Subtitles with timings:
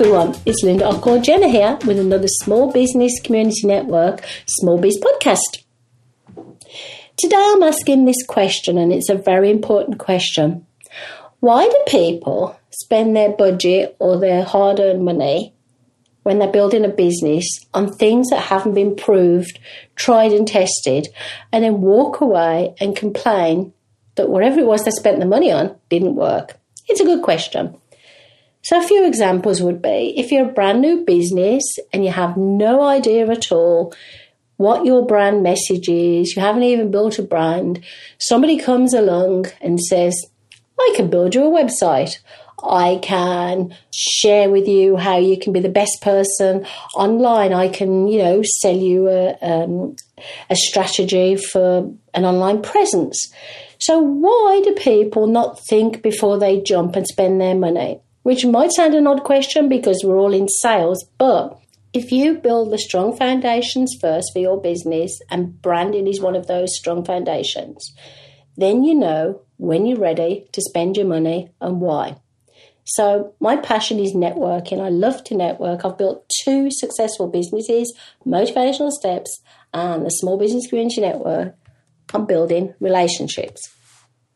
[0.00, 5.62] Everyone, it's Linda Ocor Jenner here with another Small Business Community Network Small Biz podcast.
[7.18, 10.64] Today I'm asking this question, and it's a very important question.
[11.40, 15.52] Why do people spend their budget or their hard earned money
[16.22, 17.44] when they're building a business
[17.74, 19.58] on things that haven't been proved,
[19.96, 21.08] tried, and tested,
[21.52, 23.74] and then walk away and complain
[24.14, 26.56] that whatever it was they spent the money on didn't work?
[26.88, 27.76] It's a good question.
[28.62, 32.36] So, a few examples would be if you're a brand new business and you have
[32.36, 33.92] no idea at all
[34.58, 37.82] what your brand message is, you haven't even built a brand,
[38.18, 40.26] somebody comes along and says,
[40.78, 42.18] I can build you a website.
[42.62, 47.54] I can share with you how you can be the best person online.
[47.54, 49.96] I can, you know, sell you a, um,
[50.50, 53.32] a strategy for an online presence.
[53.78, 58.00] So, why do people not think before they jump and spend their money?
[58.22, 61.58] Which might sound an odd question because we're all in sales, but
[61.92, 66.46] if you build the strong foundations first for your business, and branding is one of
[66.46, 67.92] those strong foundations,
[68.56, 72.16] then you know when you're ready to spend your money and why.
[72.84, 74.80] So, my passion is networking.
[74.80, 75.84] I love to network.
[75.84, 77.92] I've built two successful businesses
[78.26, 79.40] Motivational Steps
[79.72, 81.54] and the Small Business Community Network
[82.12, 83.72] on building relationships,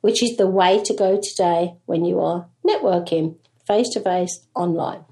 [0.03, 3.37] which is the way to go today when you are networking
[3.67, 5.05] face to face, online.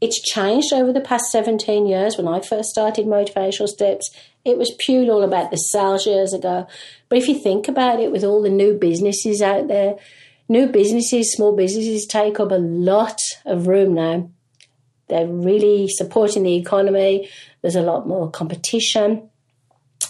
[0.00, 2.16] It's changed over the past 17 years.
[2.16, 4.10] When I first started Motivational Steps,
[4.44, 6.66] it was purely all about the sales years ago.
[7.08, 9.96] But if you think about it, with all the new businesses out there,
[10.48, 14.30] new businesses, small businesses take up a lot of room now.
[15.08, 17.28] They're really supporting the economy.
[17.62, 19.30] There's a lot more competition.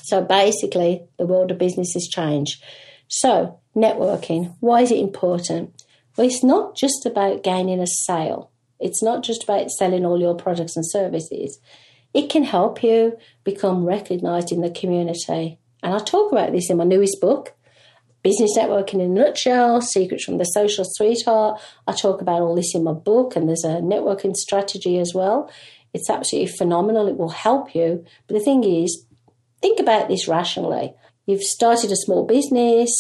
[0.03, 2.63] So basically, the world of business has changed.
[3.09, 5.78] So, networking, why is it important?
[6.19, 8.51] Well, it's not just about gaining a sale.
[8.81, 11.61] It's not just about selling all your products and services.
[12.13, 15.61] It can help you become recognized in the community.
[15.81, 17.55] And I talk about this in my newest book,
[18.25, 21.61] Business Networking in a Nutshell Secrets from the Social Sweetheart.
[21.87, 25.49] I talk about all this in my book, and there's a networking strategy as well.
[25.95, 27.07] It's absolutely phenomenal.
[27.07, 28.05] It will help you.
[28.27, 29.07] But the thing is,
[29.63, 30.95] think about this rationally.
[31.27, 32.91] You've started a small business,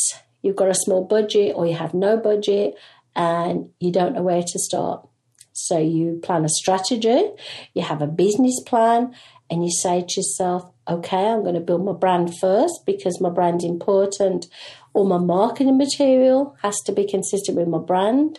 [0.41, 2.77] you've got a small budget, or you have no budget,
[3.19, 5.07] and you don't know where to start.
[5.53, 7.31] So you plan a strategy,
[7.75, 9.13] you have a business plan,
[9.51, 13.29] and you say to yourself, okay, I'm going to build my brand first because my
[13.29, 14.47] brand's important.
[14.95, 18.39] All my marketing material has to be consistent with my brand.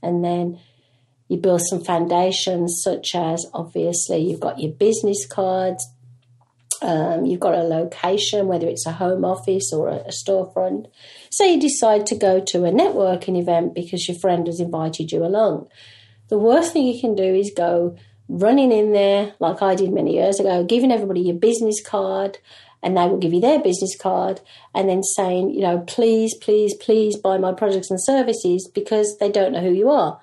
[0.00, 0.60] And then
[1.28, 5.84] you build some foundations, such as obviously you've got your business cards,
[6.82, 10.86] um, you've got a location, whether it's a home office or a, a storefront.
[11.30, 15.24] Say you decide to go to a networking event because your friend has invited you
[15.24, 15.68] along.
[16.28, 17.96] The worst thing you can do is go
[18.28, 22.38] running in there, like I did many years ago, giving everybody your business card,
[22.82, 24.40] and they will give you their business card,
[24.74, 29.30] and then saying, you know, please, please, please buy my products and services because they
[29.30, 30.20] don't know who you are.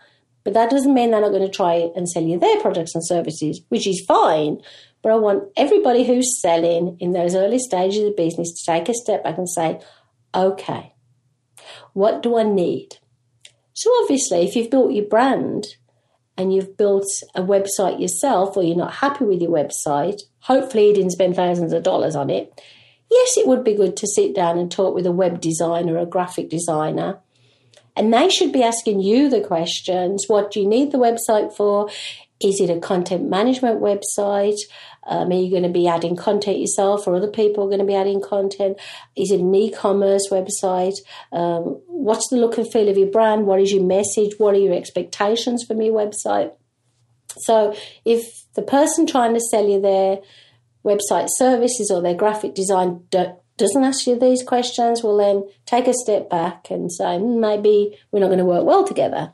[0.48, 3.06] But that doesn't mean they're not going to try and sell you their products and
[3.06, 4.62] services, which is fine.
[5.02, 8.94] But I want everybody who's selling in those early stages of business to take a
[8.94, 9.82] step back and say,
[10.34, 10.94] okay,
[11.92, 12.96] what do I need?
[13.74, 15.68] So obviously, if you've built your brand
[16.38, 20.94] and you've built a website yourself or you're not happy with your website, hopefully you
[20.94, 22.62] didn't spend thousands of dollars on it.
[23.12, 26.06] Yes, it would be good to sit down and talk with a web designer, a
[26.06, 27.20] graphic designer,
[27.98, 31.90] and they should be asking you the questions what do you need the website for?
[32.40, 34.60] Is it a content management website?
[35.08, 37.86] Um, are you going to be adding content yourself or other people are going to
[37.86, 38.78] be adding content?
[39.16, 40.98] Is it an e commerce website?
[41.32, 43.48] Um, what's the look and feel of your brand?
[43.48, 44.34] What is your message?
[44.38, 46.52] What are your expectations from your website?
[47.40, 50.20] So, if the person trying to sell you their
[50.86, 53.04] website services or their graphic design
[53.58, 57.98] doesn't ask you these questions, will then take a step back and say, hmm, maybe
[58.12, 59.34] we're not going to work well together.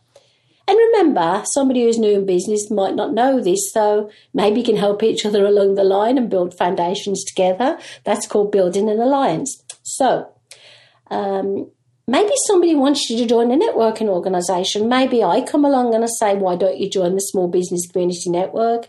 [0.65, 4.77] And remember, somebody who's new in business might not know this, so maybe you can
[4.77, 7.77] help each other along the line and build foundations together.
[8.05, 9.61] That's called building an alliance.
[9.83, 10.29] So,
[11.11, 11.69] um,
[12.07, 14.87] maybe somebody wants you to join a networking organization.
[14.87, 18.29] Maybe I come along and I say, why don't you join the Small Business Community
[18.29, 18.87] Network?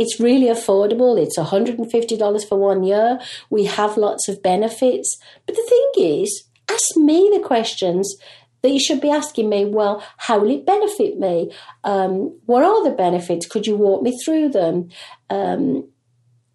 [0.00, 1.22] It's really affordable.
[1.22, 3.20] It's $150 for one year.
[3.50, 5.18] We have lots of benefits.
[5.44, 8.16] But the thing is, ask me the questions
[8.62, 11.52] that you should be asking me, well, how will it benefit me?
[11.84, 13.44] Um, what are the benefits?
[13.46, 14.88] Could you walk me through them?
[15.28, 15.86] Um,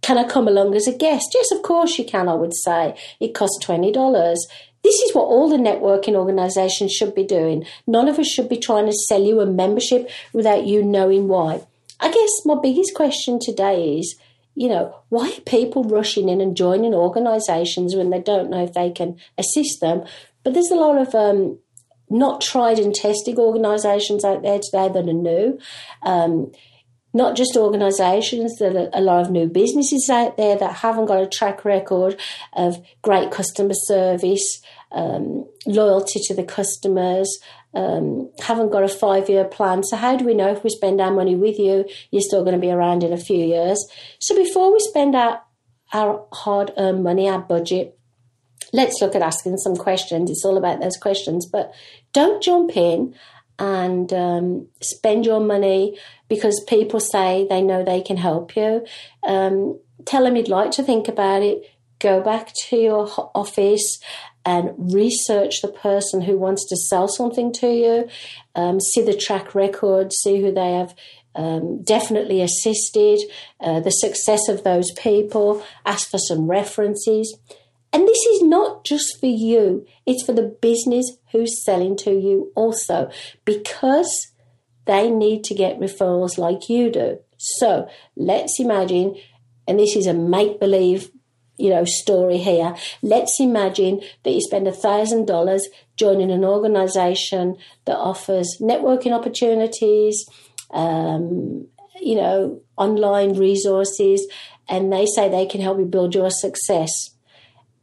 [0.02, 1.28] can I come along as a guest?
[1.36, 2.98] Yes, of course you can, I would say.
[3.20, 3.94] It costs $20.
[4.82, 7.64] This is what all the networking organisations should be doing.
[7.86, 11.62] None of us should be trying to sell you a membership without you knowing why.
[12.00, 14.16] I guess my biggest question today is,
[14.56, 18.74] you know, why are people rushing in and joining organisations when they don't know if
[18.74, 20.04] they can assist them?
[20.44, 21.60] But there's a lot of um,
[22.10, 25.60] not tried and tested organisations out there today that are new.
[26.04, 26.52] Um,
[27.14, 31.24] not just organisations, there are a lot of new businesses out there that haven't got
[31.24, 32.20] a track record
[32.54, 37.40] of great customer service, um, loyalty to the customers,
[37.76, 39.84] um, haven't got a five year plan.
[39.84, 42.56] So, how do we know if we spend our money with you, you're still going
[42.56, 43.84] to be around in a few years?
[44.20, 45.42] So, before we spend our,
[45.94, 47.98] our hard earned money, our budget,
[48.72, 50.32] let's look at asking some questions.
[50.32, 51.74] It's all about those questions, but
[52.14, 53.14] don't jump in
[53.60, 58.86] and um, spend your money because people say they know they can help you.
[59.28, 61.70] Um, tell them you'd like to think about it.
[62.00, 64.00] Go back to your office
[64.46, 68.08] and research the person who wants to sell something to you.
[68.54, 70.96] Um, see the track record, see who they have
[71.36, 73.20] um, definitely assisted,
[73.60, 77.38] uh, the success of those people, ask for some references.
[77.92, 82.52] And this is not just for you, it's for the business who's selling to you
[82.56, 83.10] also,
[83.46, 84.32] because
[84.86, 87.20] they need to get referrals like you do.
[87.38, 89.16] So let's imagine,
[89.68, 91.10] and this is a make believe
[91.58, 95.68] you know story here let's imagine that you spend a thousand dollars
[95.98, 97.56] joining an organization
[97.86, 100.26] that offers networking opportunities
[100.72, 101.68] um,
[102.02, 104.28] you know online resources
[104.68, 107.16] and they say they can help you build your success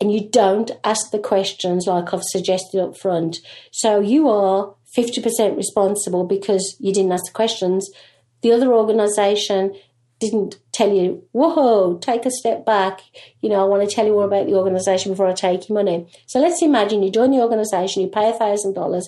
[0.02, 3.38] and you don't ask the questions like I've suggested up front.
[3.70, 7.88] So you are 50% responsible because you didn't ask the questions.
[8.40, 9.76] The other organisation
[10.22, 13.00] didn't tell you, whoa, take a step back.
[13.40, 15.74] You know, I want to tell you all about the organisation before I take your
[15.74, 16.06] money.
[16.26, 19.02] So let's imagine you join the organisation, you pay $1,000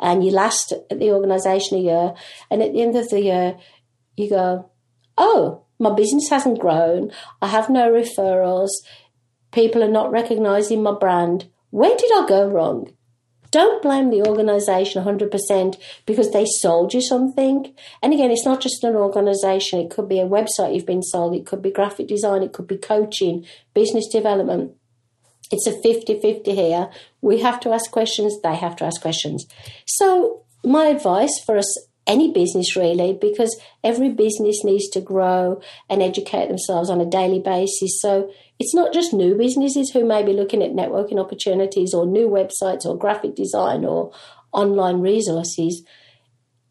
[0.00, 2.14] and you last at the organisation a year.
[2.50, 3.56] And at the end of the year,
[4.16, 4.70] you go,
[5.16, 7.12] oh, my business hasn't grown.
[7.40, 8.70] I have no referrals.
[9.52, 11.48] People are not recognizing my brand.
[11.70, 12.92] Where did I go wrong?
[13.50, 15.76] Don't blame the organization 100%
[16.06, 17.74] because they sold you something.
[18.02, 19.80] And again, it's not just an organization.
[19.80, 21.34] It could be a website you've been sold.
[21.34, 22.42] It could be graphic design.
[22.42, 23.44] It could be coaching,
[23.74, 24.72] business development.
[25.50, 26.90] It's a 50 50 here.
[27.20, 28.40] We have to ask questions.
[28.40, 29.46] They have to ask questions.
[29.84, 31.76] So my advice for us
[32.06, 37.38] any business really, because every business needs to grow and educate themselves on a daily
[37.38, 38.00] basis.
[38.00, 38.30] So
[38.60, 42.84] it's not just new businesses who may be looking at networking opportunities or new websites
[42.84, 44.12] or graphic design or
[44.52, 45.82] online resources.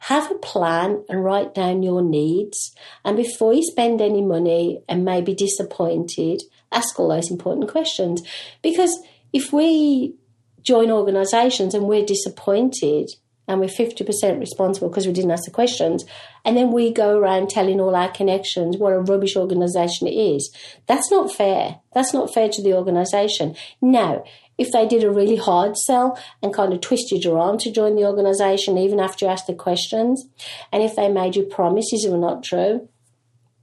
[0.03, 2.75] Have a plan and write down your needs.
[3.03, 8.21] And before you spend any money and may be disappointed, ask all those important questions.
[8.61, 8.95] Because
[9.33, 10.13] if we
[10.61, 13.09] join organisations and we're disappointed,
[13.49, 16.05] and we're 50% responsible because we didn't ask the questions.
[16.45, 20.55] And then we go around telling all our connections what a rubbish organisation it is.
[20.85, 21.79] That's not fair.
[21.93, 23.55] That's not fair to the organisation.
[23.81, 24.23] Now,
[24.59, 27.95] if they did a really hard sell and kind of twisted your arm to join
[27.95, 30.27] the organisation even after you asked the questions,
[30.71, 32.87] and if they made you promises that were not true,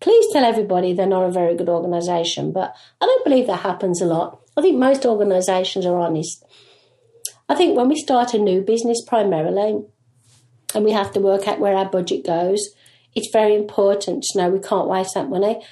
[0.00, 2.50] please tell everybody they're not a very good organisation.
[2.50, 4.40] But I don't believe that happens a lot.
[4.56, 6.44] I think most organisations are honest.
[7.48, 9.84] I think when we start a new business primarily,
[10.74, 12.60] and we have to work out where our budget goes,
[13.14, 15.62] it's very important to know we can't waste that money.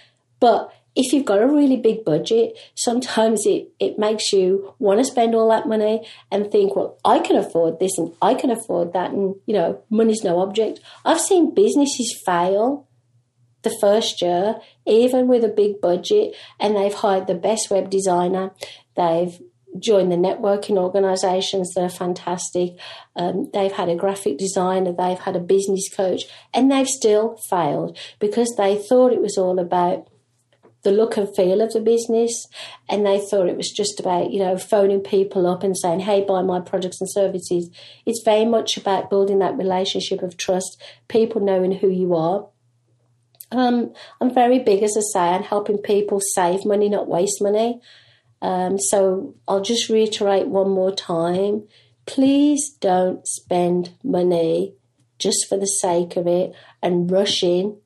[0.40, 5.04] But if you've got a really big budget, sometimes it, it makes you want to
[5.04, 8.92] spend all that money and think, well, I can afford this and I can afford
[8.92, 9.10] that.
[9.10, 10.80] And, you know, money's no object.
[11.04, 12.86] I've seen businesses fail
[13.62, 18.52] the first year, even with a big budget, and they've hired the best web designer.
[18.94, 19.40] They've
[19.78, 22.78] joined the networking organisations that are fantastic.
[23.16, 27.98] Um, they've had a graphic designer, they've had a business coach, and they've still failed
[28.18, 30.08] because they thought it was all about
[30.84, 32.46] the look and feel of the business,
[32.88, 36.22] and they thought it was just about you know phoning people up and saying, "Hey,
[36.22, 37.70] buy my products and services."
[38.06, 42.48] It's very much about building that relationship of trust, people knowing who you are.
[43.50, 47.80] Um, I'm very big, as I say, on helping people save money, not waste money.
[48.44, 51.66] Um, so I'll just reiterate one more time.
[52.04, 54.74] Please don't spend money
[55.18, 57.78] just for the sake of it and rush in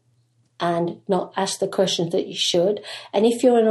[0.59, 2.81] and not ask the questions that you should.
[3.13, 3.69] And if you're an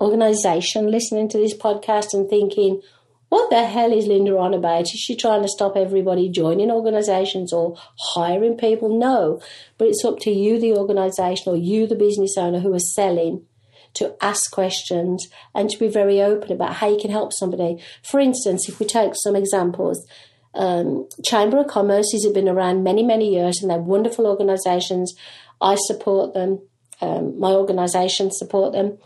[0.00, 2.80] organization listening to this podcast and thinking,
[3.28, 4.82] what the hell is Linda on about?
[4.82, 7.76] Is she trying to stop everybody joining organizations or
[8.14, 8.96] hiring people?
[8.96, 9.40] No,
[9.78, 13.46] but it's up to you, the organization, or you, the business owner who is selling,
[13.94, 17.82] to ask questions and to be very open about how you can help somebody.
[18.02, 20.06] For instance, if we take some examples,
[20.54, 25.14] um, Chamber of Commerce has been around many, many years and they're wonderful organisations.
[25.60, 26.60] I support them.
[27.00, 28.98] Um, my organisation support them.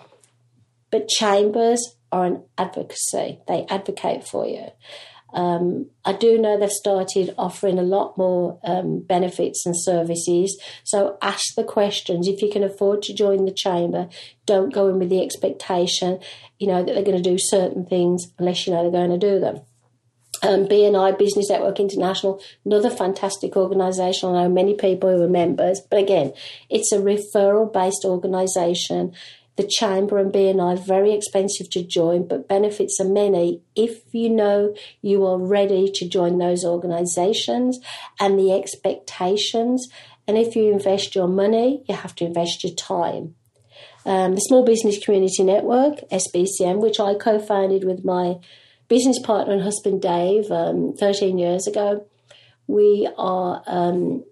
[0.91, 3.41] But chambers are an advocacy.
[3.49, 4.69] They advocate for you.
[5.35, 10.61] Um, I do know they've started offering a lot more um, benefits and services.
[10.85, 12.29] So ask the questions.
[12.29, 14.09] If you can afford to join the chamber,
[14.47, 16.21] don't go in with the expectation,
[16.59, 19.27] you know, that they're going to do certain things unless you know they're going to
[19.27, 19.61] do them.
[20.43, 24.29] Um, BNI Business Network International, another fantastic organisation.
[24.29, 26.33] I know many people who are members, but again,
[26.69, 29.15] it's a referral based organisation
[29.57, 34.75] the chamber and BNI very expensive to join, but benefits are many if you know
[35.01, 37.79] you are ready to join those organisations
[38.19, 39.87] and the expectations.
[40.27, 43.37] And if you invest your money, you have to invest your time.
[44.07, 48.37] Um, the Small Business Community Network, SBCN, which I co founded with my
[48.89, 52.05] business partner and husband Dave um, 13 years ago,
[52.67, 54.25] we are um,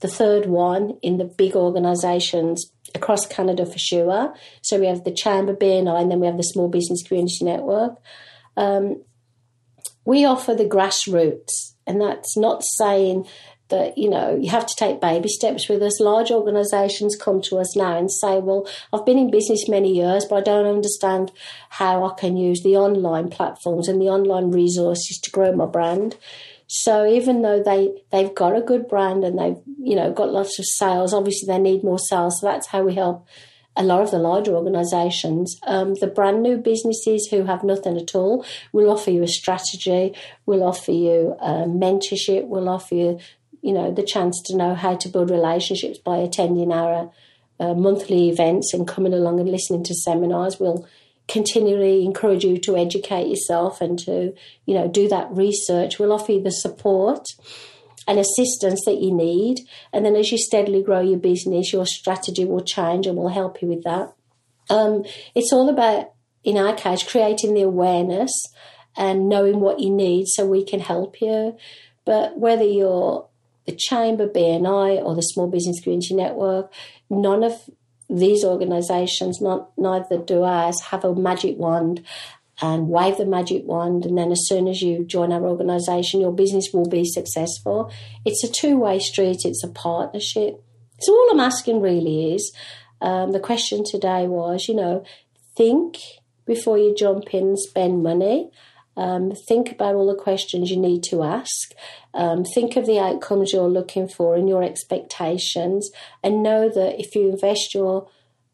[0.00, 4.34] the third one in the big organisations across Canada for sure.
[4.62, 7.96] So we have the Chamber BNI and then we have the Small Business Community Network.
[8.56, 9.02] Um,
[10.04, 13.26] we offer the grassroots, and that's not saying
[13.68, 16.00] that you know you have to take baby steps with us.
[16.00, 20.26] Large organisations come to us now and say, "Well, I've been in business many years,
[20.28, 21.32] but I don't understand
[21.70, 26.16] how I can use the online platforms and the online resources to grow my brand."
[26.74, 30.58] So even though they they've got a good brand and they've you know got lots
[30.58, 32.40] of sales, obviously they need more sales.
[32.40, 33.28] So that's how we help
[33.76, 35.58] a lot of the larger organisations.
[35.66, 40.14] Um, the brand new businesses who have nothing at all we'll offer you a strategy,
[40.46, 43.18] We'll offer you a mentorship, We'll offer you
[43.60, 47.12] you know the chance to know how to build relationships by attending our
[47.60, 50.58] uh, monthly events and coming along and listening to seminars.
[50.58, 50.88] We'll
[51.28, 54.34] continually encourage you to educate yourself and to,
[54.66, 55.98] you know, do that research.
[55.98, 57.24] We'll offer you the support
[58.06, 59.60] and assistance that you need.
[59.92, 63.62] And then as you steadily grow your business, your strategy will change and we'll help
[63.62, 64.12] you with that.
[64.68, 66.12] Um, it's all about,
[66.44, 68.32] in our case, creating the awareness
[68.96, 71.56] and knowing what you need so we can help you.
[72.04, 73.28] But whether you're
[73.66, 76.72] the Chamber, BNI, or the Small Business Community Network,
[77.08, 77.70] none of
[78.08, 82.04] these organisations, not neither do ours, have a magic wand
[82.60, 86.32] and wave the magic wand, and then as soon as you join our organisation, your
[86.32, 87.90] business will be successful.
[88.24, 89.44] It's a two way street.
[89.44, 90.62] It's a partnership.
[91.00, 92.52] So all I'm asking really is,
[93.00, 95.04] um, the question today was, you know,
[95.56, 95.98] think
[96.46, 98.50] before you jump in and spend money.
[98.96, 101.72] Um, think about all the questions you need to ask.
[102.14, 105.90] Um, think of the outcomes you're looking for and your expectations,
[106.22, 108.08] and know that if you invest your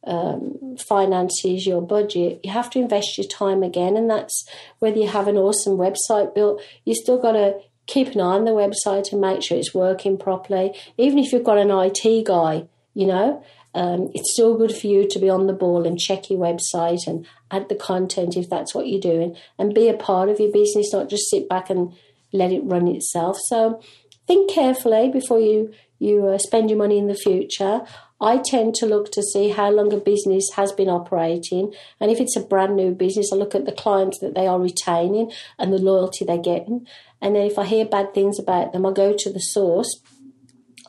[0.06, 3.96] um, finances, your budget, you have to invest your time again.
[3.96, 8.20] And that's whether you have an awesome website built, you still got to keep an
[8.20, 10.74] eye on the website and make sure it's working properly.
[10.96, 13.42] Even if you've got an IT guy, you know,
[13.74, 17.06] um, it's still good for you to be on the ball and check your website
[17.06, 20.52] and add the content if that's what you're doing and be a part of your
[20.52, 21.92] business, not just sit back and
[22.32, 23.36] let it run itself.
[23.46, 23.80] So
[24.26, 27.80] think carefully before you you uh, spend your money in the future.
[28.20, 32.20] I tend to look to see how long a business has been operating, and if
[32.20, 35.72] it's a brand new business, I look at the clients that they are retaining and
[35.72, 36.86] the loyalty they're getting.
[37.20, 40.00] And then if I hear bad things about them, I go to the source.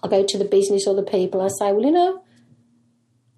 [0.04, 1.42] I go to the business or the people.
[1.42, 2.24] I say, well, you know,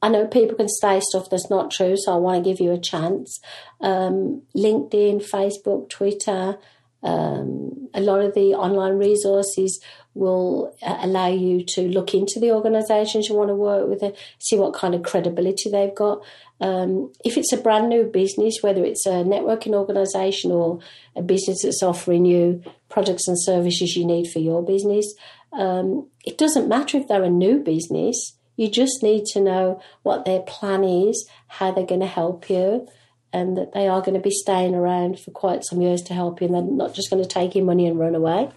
[0.02, 2.72] I know people can say stuff that's not true, so I want to give you
[2.72, 3.40] a chance.
[3.80, 6.58] Um, LinkedIn, Facebook, Twitter,
[7.04, 9.80] um, a lot of the online resources
[10.14, 14.16] will uh, allow you to look into the organisations you want to work with, and
[14.40, 16.22] see what kind of credibility they've got.
[16.60, 20.80] Um, if it's a brand new business, whether it's a networking organisation or
[21.16, 25.14] a business that's offering you products and services you need for your business,
[25.54, 30.26] um, it doesn't matter if they're a new business You just need to know what
[30.26, 32.88] their plan is, how they're going to help you,
[33.34, 36.42] and that they are going to be staying around for quite some years to help
[36.42, 38.50] you and they're not just going to take your money and run away.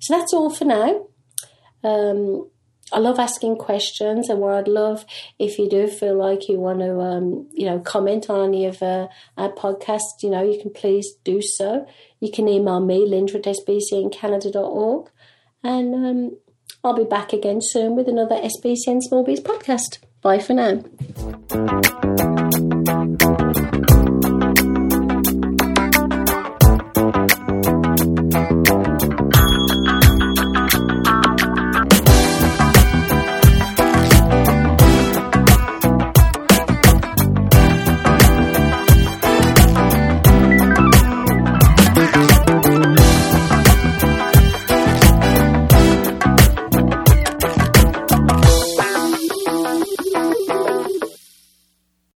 [0.00, 1.06] So that's all for now.
[1.84, 2.50] Um,
[2.92, 5.04] I love asking questions, and what I'd love
[5.40, 8.80] if you do feel like you want to, um, you know, comment on any of
[8.80, 11.84] uh, our podcasts, you know, you can please do so.
[12.20, 15.10] You can email me, Linda at sbcncanada.org,
[15.64, 16.36] and um,
[16.86, 19.98] I'll be back again soon with another SBCN Small Biz podcast.
[20.22, 20.84] Bye for now.